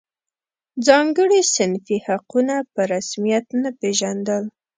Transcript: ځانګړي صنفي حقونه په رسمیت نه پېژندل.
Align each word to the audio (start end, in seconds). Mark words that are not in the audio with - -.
ځانګړي 0.87 1.41
صنفي 1.53 1.97
حقونه 2.05 2.55
په 2.73 2.81
رسمیت 2.93 3.45
نه 3.61 3.69
پېژندل. 3.79 4.43